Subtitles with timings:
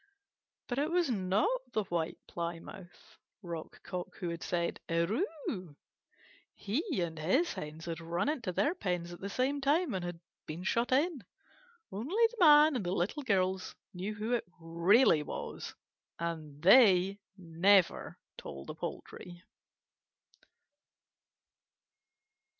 [0.67, 5.25] But it was not the White Plymouth Rock Cock who had said "Er ru u
[5.47, 5.75] u u u!"
[6.55, 10.19] He and his Hens had run into their pen at the same time, and had
[10.47, 11.23] been shut in.
[11.91, 15.75] Only the Man and the Little Girls knew who it really was,
[16.17, 19.43] and they never told the poultry.